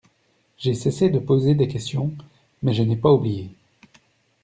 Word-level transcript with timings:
J’ai 0.57 0.73
cessé 0.73 1.11
de 1.11 1.19
poser 1.19 1.53
des 1.53 1.67
questions, 1.67 2.11
mais 2.63 2.73
je 2.73 2.81
n’ai 2.81 2.95
pas 2.95 3.13
oublié. 3.13 3.51